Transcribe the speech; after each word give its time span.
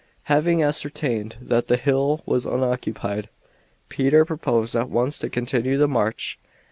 Having 0.23 0.63
ascertained 0.63 1.35
that 1.39 1.67
the 1.67 1.77
hill 1.77 2.23
was 2.25 2.47
unoccupied, 2.47 3.29
Peter 3.87 4.25
proposed 4.25 4.75
at 4.75 4.89
once 4.89 5.19
to 5.19 5.29
continue 5.29 5.77
the 5.77 5.87
march. 5.87 6.39